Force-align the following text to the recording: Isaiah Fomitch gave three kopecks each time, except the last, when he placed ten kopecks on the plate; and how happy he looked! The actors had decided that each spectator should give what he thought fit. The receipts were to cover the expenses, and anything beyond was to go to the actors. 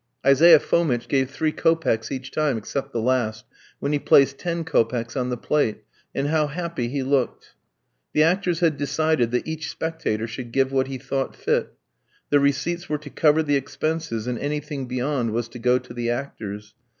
Isaiah 0.25 0.57
Fomitch 0.59 1.07
gave 1.07 1.29
three 1.29 1.51
kopecks 1.51 2.11
each 2.11 2.31
time, 2.31 2.57
except 2.57 2.91
the 2.91 2.99
last, 2.99 3.45
when 3.77 3.93
he 3.93 3.99
placed 3.99 4.39
ten 4.39 4.63
kopecks 4.65 5.15
on 5.15 5.29
the 5.29 5.37
plate; 5.37 5.83
and 6.15 6.29
how 6.29 6.47
happy 6.47 6.87
he 6.87 7.03
looked! 7.03 7.53
The 8.13 8.23
actors 8.23 8.61
had 8.61 8.77
decided 8.77 9.29
that 9.29 9.45
each 9.47 9.69
spectator 9.69 10.25
should 10.25 10.51
give 10.51 10.71
what 10.71 10.87
he 10.87 10.97
thought 10.97 11.35
fit. 11.35 11.73
The 12.31 12.39
receipts 12.39 12.89
were 12.89 12.97
to 12.97 13.11
cover 13.11 13.43
the 13.43 13.57
expenses, 13.57 14.25
and 14.25 14.39
anything 14.39 14.87
beyond 14.87 15.33
was 15.33 15.47
to 15.49 15.59
go 15.59 15.77
to 15.77 15.93
the 15.93 16.09
actors. 16.09 16.73